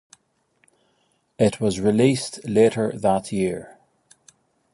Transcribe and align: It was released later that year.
It 1.37 1.59
was 1.61 1.79
released 1.79 2.43
later 2.43 2.91
that 2.97 3.31
year. 3.31 3.77